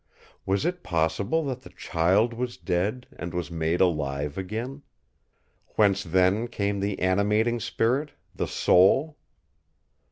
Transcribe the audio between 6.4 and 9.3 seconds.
came the animating spirit—the soul?